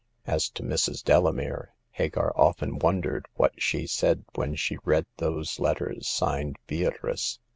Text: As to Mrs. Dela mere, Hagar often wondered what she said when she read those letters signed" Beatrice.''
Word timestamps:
As 0.25 0.49
to 0.57 0.63
Mrs. 0.63 1.03
Dela 1.03 1.31
mere, 1.31 1.75
Hagar 1.91 2.33
often 2.35 2.79
wondered 2.79 3.27
what 3.35 3.53
she 3.61 3.85
said 3.85 4.25
when 4.33 4.55
she 4.55 4.79
read 4.83 5.05
those 5.17 5.59
letters 5.59 6.07
signed" 6.07 6.57
Beatrice.'' 6.65 7.37